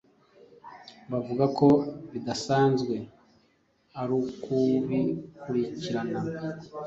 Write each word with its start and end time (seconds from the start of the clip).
Bavuga 1.11 1.45
ko 1.57 1.67
bidasanzwe 2.11 2.95
arukubikurikirana. 4.01 6.19